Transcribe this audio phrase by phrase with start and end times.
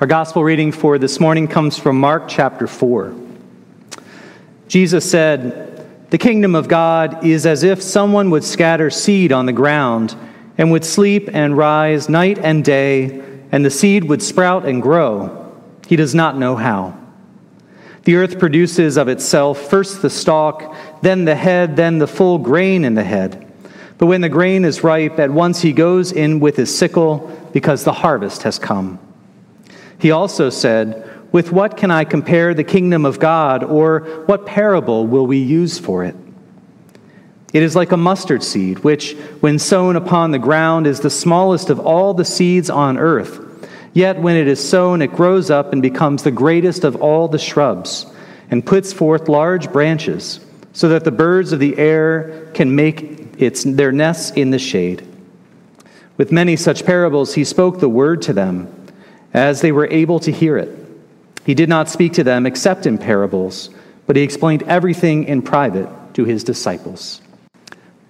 [0.00, 3.14] Our gospel reading for this morning comes from Mark chapter 4.
[4.66, 9.52] Jesus said, The kingdom of God is as if someone would scatter seed on the
[9.52, 10.16] ground
[10.56, 13.22] and would sleep and rise night and day,
[13.52, 15.54] and the seed would sprout and grow.
[15.86, 16.98] He does not know how.
[18.04, 22.84] The earth produces of itself first the stalk, then the head, then the full grain
[22.84, 23.46] in the head.
[23.98, 27.84] But when the grain is ripe, at once he goes in with his sickle, because
[27.84, 28.98] the harvest has come.
[30.02, 35.06] He also said, With what can I compare the kingdom of God, or what parable
[35.06, 36.16] will we use for it?
[37.52, 41.70] It is like a mustard seed, which, when sown upon the ground, is the smallest
[41.70, 43.68] of all the seeds on earth.
[43.92, 47.38] Yet when it is sown, it grows up and becomes the greatest of all the
[47.38, 48.06] shrubs,
[48.50, 50.40] and puts forth large branches,
[50.72, 55.06] so that the birds of the air can make its, their nests in the shade.
[56.16, 58.81] With many such parables, he spoke the word to them
[59.34, 60.78] as they were able to hear it.
[61.44, 63.70] He did not speak to them except in parables,
[64.06, 67.20] but he explained everything in private to his disciples.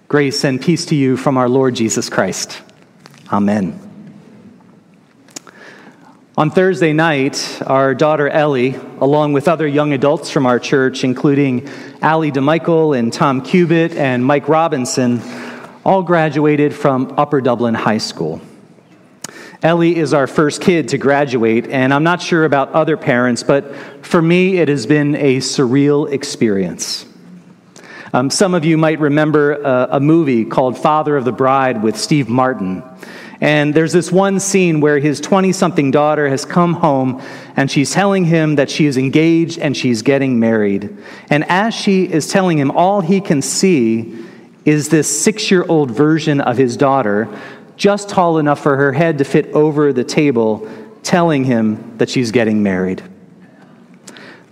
[0.07, 2.61] Grace and peace to you from our Lord Jesus Christ.
[3.31, 3.79] Amen.
[6.35, 11.69] On Thursday night, our daughter Ellie, along with other young adults from our church, including
[12.01, 15.21] Allie DeMichael and Tom Cubitt and Mike Robinson,
[15.85, 18.41] all graduated from Upper Dublin High School.
[19.63, 23.73] Ellie is our first kid to graduate, and I'm not sure about other parents, but
[24.05, 27.05] for me, it has been a surreal experience.
[28.11, 31.95] Um, some of you might remember a, a movie called Father of the Bride with
[31.95, 32.83] Steve Martin.
[33.39, 37.21] And there's this one scene where his 20 something daughter has come home
[37.55, 40.95] and she's telling him that she is engaged and she's getting married.
[41.29, 44.25] And as she is telling him, all he can see
[44.65, 47.29] is this six year old version of his daughter
[47.83, 50.65] just tall enough for her head to fit over the table,
[51.03, 53.03] telling him that she's getting married.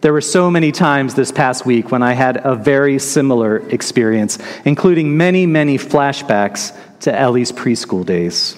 [0.01, 4.37] There were so many times this past week when I had a very similar experience,
[4.65, 8.57] including many, many flashbacks to Ellie's preschool days.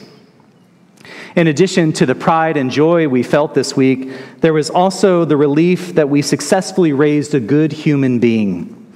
[1.36, 5.38] In addition to the pride and joy we felt this week, there was also the
[5.38, 8.92] relief that we successfully raised a good human being.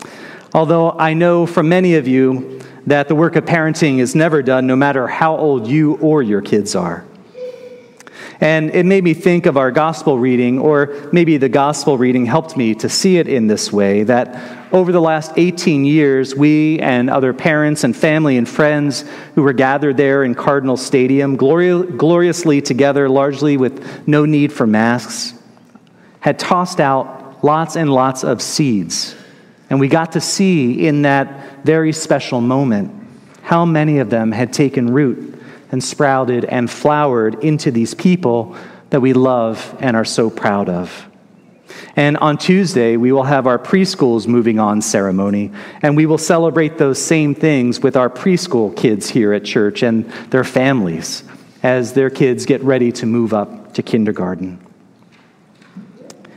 [0.55, 2.56] Although I know from many of you,
[2.87, 6.41] that the work of parenting is never done, no matter how old you or your
[6.41, 7.05] kids are.
[8.39, 12.55] And it made me think of our gospel reading, or maybe the gospel reading helped
[12.55, 17.09] me to see it in this way that over the last 18 years, we and
[17.09, 23.09] other parents and family and friends who were gathered there in Cardinal Stadium, gloriously together,
[23.09, 25.33] largely with no need for masks,
[26.19, 29.15] had tossed out lots and lots of seeds.
[29.69, 32.89] And we got to see in that very special moment
[33.41, 35.37] how many of them had taken root
[35.69, 38.55] and sprouted and flowered into these people
[38.89, 41.09] that we love and are so proud of.
[41.97, 45.51] And on Tuesday, we will have our preschools moving on ceremony,
[45.81, 50.09] and we will celebrate those same things with our preschool kids here at church and
[50.31, 51.25] their families
[51.63, 54.57] as their kids get ready to move up to kindergarten.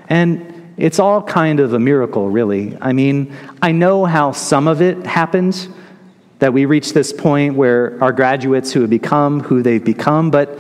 [0.09, 0.50] And
[0.81, 2.77] it's all kind of a miracle, really.
[2.81, 5.69] I mean, I know how some of it happened,
[6.39, 10.59] that we reach this point where our graduates who have become who they've become, but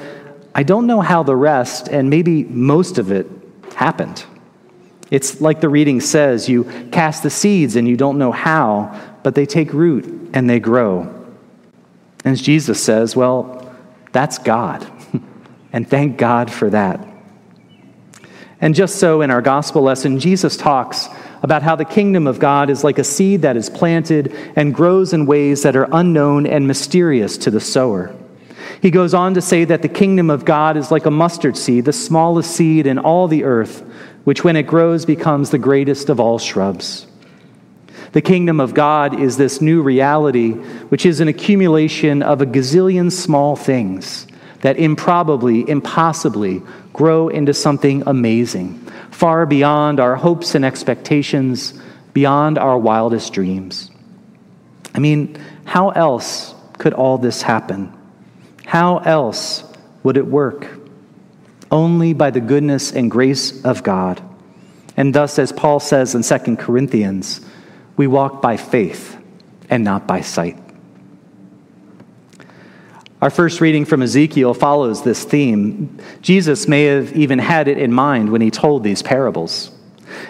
[0.54, 3.26] I don't know how the rest, and maybe most of it,
[3.75, 4.25] happened.
[5.10, 9.34] It's like the reading says you cast the seeds and you don't know how, but
[9.34, 11.14] they take root and they grow.
[12.25, 13.75] And Jesus says, well,
[14.12, 14.86] that's God.
[15.72, 17.09] and thank God for that.
[18.60, 21.09] And just so in our gospel lesson, Jesus talks
[21.43, 25.12] about how the kingdom of God is like a seed that is planted and grows
[25.15, 28.15] in ways that are unknown and mysterious to the sower.
[28.82, 31.87] He goes on to say that the kingdom of God is like a mustard seed,
[31.87, 33.81] the smallest seed in all the earth,
[34.25, 37.06] which when it grows becomes the greatest of all shrubs.
[38.12, 43.10] The kingdom of God is this new reality, which is an accumulation of a gazillion
[43.10, 44.27] small things
[44.60, 46.62] that improbably, impossibly
[46.93, 48.74] grow into something amazing,
[49.10, 51.74] far beyond our hopes and expectations,
[52.12, 53.91] beyond our wildest dreams.
[54.95, 57.92] I mean, how else could all this happen?
[58.66, 59.65] How else
[60.03, 60.66] would it work?
[61.71, 64.21] Only by the goodness and grace of God.
[64.97, 67.41] And thus, as Paul says in 2 Corinthians,
[67.97, 69.16] we walk by faith
[69.68, 70.59] and not by sight.
[73.22, 75.99] Our first reading from Ezekiel follows this theme.
[76.22, 79.71] Jesus may have even had it in mind when he told these parables.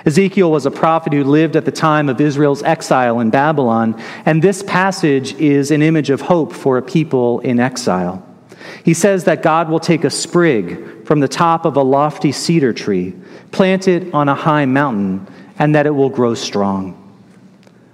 [0.05, 4.43] Ezekiel was a prophet who lived at the time of Israel's exile in Babylon, and
[4.43, 8.27] this passage is an image of hope for a people in exile.
[8.85, 12.73] He says that God will take a sprig from the top of a lofty cedar
[12.73, 13.15] tree,
[13.53, 15.29] plant it on a high mountain,
[15.61, 16.97] and that it will grow strong.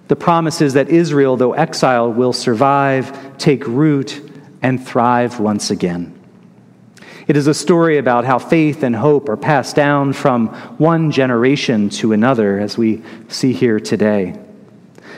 [0.09, 4.23] The promise is that Israel, though exiled, will survive, take root,
[4.63, 6.13] and thrive once again.
[7.27, 10.49] It is a story about how faith and hope are passed down from
[10.79, 14.39] one generation to another, as we see here today.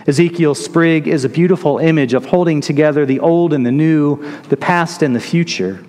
[0.07, 4.57] Ezekiel sprig is a beautiful image of holding together the old and the new, the
[4.57, 5.85] past and the future.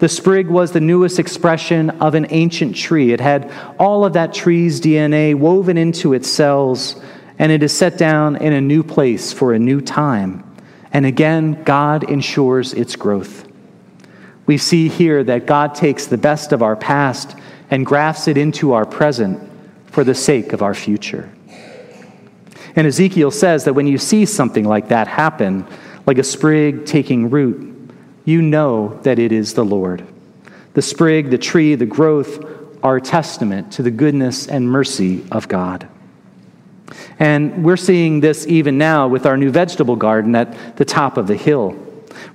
[0.00, 3.12] The sprig was the newest expression of an ancient tree.
[3.12, 7.00] It had all of that tree's DNA woven into its cells,
[7.38, 10.44] and it is set down in a new place for a new time.
[10.94, 13.46] And again, God ensures its growth.
[14.46, 17.36] We see here that God takes the best of our past
[17.70, 19.50] and grafts it into our present
[19.86, 21.30] for the sake of our future.
[22.76, 25.66] And Ezekiel says that when you see something like that happen,
[26.06, 27.90] like a sprig taking root,
[28.24, 30.06] you know that it is the Lord.
[30.74, 32.44] The sprig, the tree, the growth
[32.84, 35.88] are testament to the goodness and mercy of God.
[37.18, 41.26] And we're seeing this even now with our new vegetable garden at the top of
[41.26, 41.76] the hill.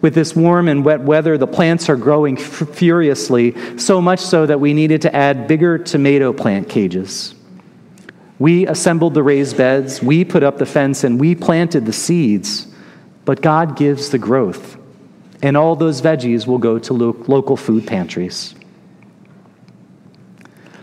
[0.01, 4.45] With this warm and wet weather, the plants are growing f- furiously, so much so
[4.45, 7.35] that we needed to add bigger tomato plant cages.
[8.39, 12.67] We assembled the raised beds, we put up the fence, and we planted the seeds.
[13.25, 14.77] But God gives the growth,
[15.41, 18.55] and all those veggies will go to lo- local food pantries.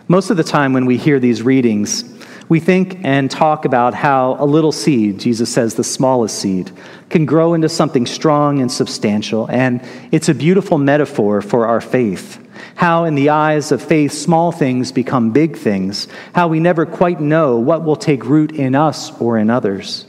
[0.09, 2.05] Most of the time, when we hear these readings,
[2.49, 6.71] we think and talk about how a little seed, Jesus says the smallest seed,
[7.11, 9.51] can grow into something strong and substantial.
[9.51, 9.81] And
[10.13, 12.43] it's a beautiful metaphor for our faith.
[12.77, 16.09] How, in the eyes of faith, small things become big things.
[16.35, 20.07] How we never quite know what will take root in us or in others.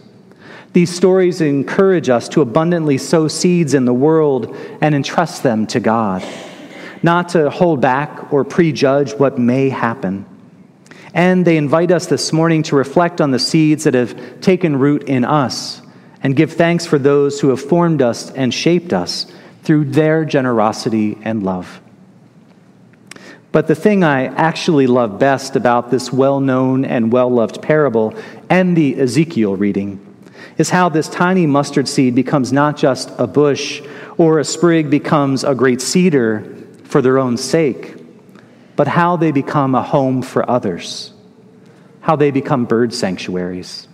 [0.74, 5.80] These stories encourage us to abundantly sow seeds in the world and entrust them to
[5.80, 6.24] God,
[7.02, 10.26] not to hold back or prejudge what may happen.
[11.18, 15.06] And they invite us this morning to reflect on the seeds that have taken root
[15.06, 15.82] in us
[16.22, 19.26] and give thanks for those who have formed us and shaped us
[19.64, 21.82] through their generosity and love.
[23.52, 28.14] But the thing I actually love best about this well known and well loved parable
[28.48, 30.00] and the Ezekiel reading
[30.60, 33.82] is how this tiny mustard seed becomes not just a bush
[34.20, 37.96] or a sprig becomes a great cedar for their own sake
[38.78, 41.12] but how they become a home for others,
[42.00, 43.88] how they become bird sanctuaries.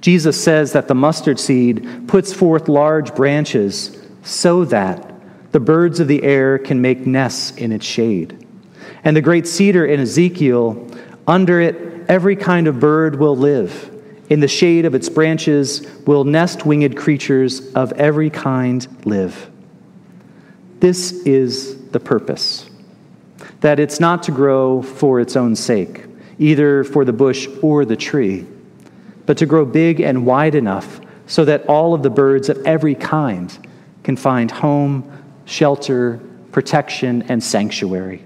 [0.00, 5.12] Jesus says that the mustard seed puts forth large branches so that
[5.52, 8.46] the birds of the air can make nests in its shade.
[9.04, 10.88] And the great cedar in Ezekiel,
[11.26, 13.94] under it, every kind of bird will live.
[14.30, 19.50] In the shade of its branches will nest winged creatures of every kind live.
[20.78, 22.69] This is the purpose
[23.60, 26.04] that it's not to grow for its own sake,
[26.38, 28.46] either for the bush or the tree,
[29.26, 32.94] but to grow big and wide enough so that all of the birds of every
[32.94, 33.56] kind
[34.02, 35.10] can find home,
[35.44, 36.20] shelter,
[36.52, 38.24] protection, and sanctuary.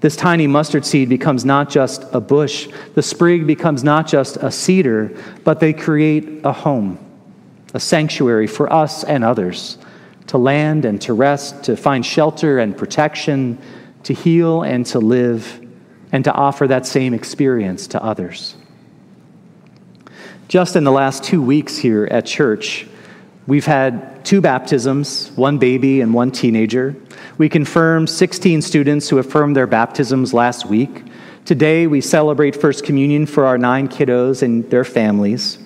[0.00, 4.50] This tiny mustard seed becomes not just a bush, the sprig becomes not just a
[4.50, 6.98] cedar, but they create a home,
[7.74, 9.76] a sanctuary for us and others
[10.28, 13.58] to land and to rest, to find shelter and protection,
[14.04, 15.60] to heal and to live,
[16.12, 18.56] and to offer that same experience to others.
[20.48, 22.86] Just in the last two weeks here at church,
[23.46, 26.96] we've had two baptisms, one baby and one teenager.
[27.38, 31.04] We confirmed 16 students who affirmed their baptisms last week.
[31.44, 35.58] Today, we celebrate First Communion for our nine kiddos and their families.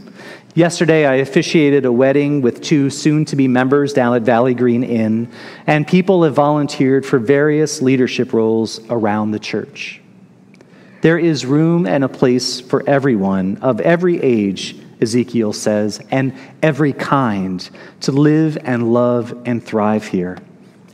[0.56, 4.84] Yesterday, I officiated a wedding with two soon to be members down at Valley Green
[4.84, 5.32] Inn,
[5.66, 10.00] and people have volunteered for various leadership roles around the church.
[11.00, 16.32] There is room and a place for everyone of every age, Ezekiel says, and
[16.62, 17.68] every kind
[18.02, 20.38] to live and love and thrive here.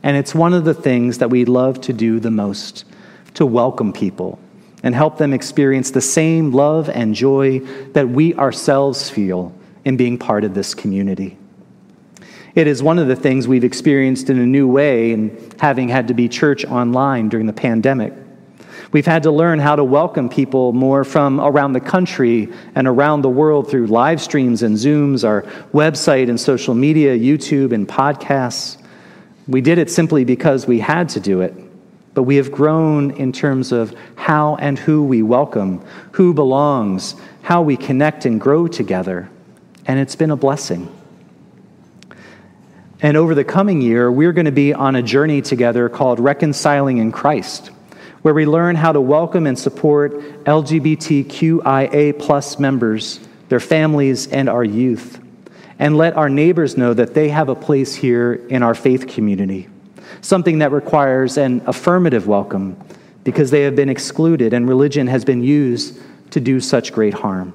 [0.01, 2.85] And it's one of the things that we love to do the most
[3.35, 4.39] to welcome people
[4.83, 7.59] and help them experience the same love and joy
[7.93, 9.53] that we ourselves feel
[9.85, 11.37] in being part of this community.
[12.53, 16.09] It is one of the things we've experienced in a new way in having had
[16.09, 18.13] to be church online during the pandemic.
[18.91, 23.21] We've had to learn how to welcome people more from around the country and around
[23.21, 28.77] the world through live streams and Zooms, our website and social media, YouTube and podcasts.
[29.47, 31.53] We did it simply because we had to do it
[32.13, 37.61] but we have grown in terms of how and who we welcome, who belongs, how
[37.61, 39.29] we connect and grow together,
[39.85, 40.93] and it's been a blessing.
[43.01, 46.99] And over the coming year, we're going to be on a journey together called Reconciling
[46.99, 47.67] in Christ,
[48.21, 50.13] where we learn how to welcome and support
[50.43, 55.19] LGBTQIA plus members, their families, and our youth,
[55.79, 59.67] and let our neighbors know that they have a place here in our faith community,
[60.19, 62.77] something that requires an affirmative welcome
[63.23, 65.99] because they have been excluded and religion has been used
[66.31, 67.53] to do such great harm.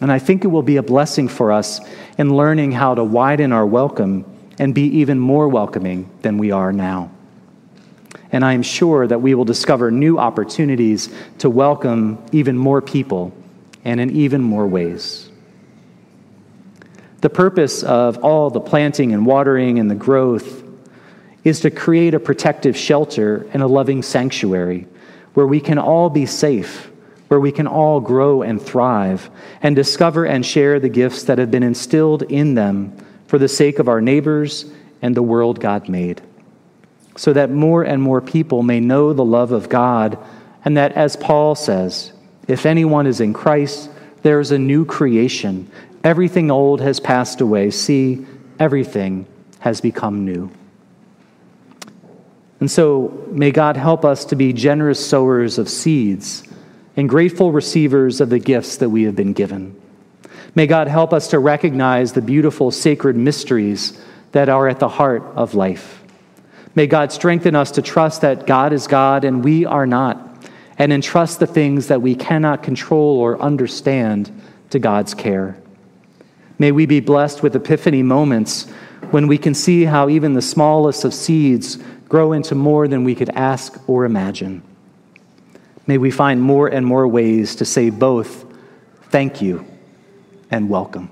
[0.00, 1.80] And I think it will be a blessing for us
[2.16, 4.24] in learning how to widen our welcome
[4.58, 7.10] and be even more welcoming than we are now.
[8.30, 13.32] And I am sure that we will discover new opportunities to welcome even more people
[13.84, 15.30] and in even more ways.
[17.20, 20.62] The purpose of all the planting and watering and the growth
[21.48, 24.86] is to create a protective shelter and a loving sanctuary
[25.34, 26.90] where we can all be safe,
[27.28, 29.30] where we can all grow and thrive,
[29.62, 33.78] and discover and share the gifts that have been instilled in them for the sake
[33.78, 34.64] of our neighbors
[35.02, 36.20] and the world God made,
[37.16, 40.18] so that more and more people may know the love of God,
[40.64, 42.12] and that, as Paul says,
[42.48, 43.90] if anyone is in Christ,
[44.22, 45.70] there is a new creation.
[46.02, 47.70] Everything old has passed away.
[47.70, 48.26] See,
[48.58, 49.26] everything
[49.60, 50.50] has become new.
[52.60, 56.42] And so, may God help us to be generous sowers of seeds
[56.96, 59.80] and grateful receivers of the gifts that we have been given.
[60.56, 64.00] May God help us to recognize the beautiful sacred mysteries
[64.32, 66.02] that are at the heart of life.
[66.74, 70.92] May God strengthen us to trust that God is God and we are not, and
[70.92, 74.32] entrust the things that we cannot control or understand
[74.70, 75.56] to God's care.
[76.58, 78.68] May we be blessed with epiphany moments
[79.10, 83.14] when we can see how even the smallest of seeds grow into more than we
[83.14, 84.62] could ask or imagine.
[85.86, 88.44] May we find more and more ways to say both
[89.10, 89.66] thank you
[90.50, 91.10] and welcome.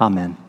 [0.00, 0.43] Amen.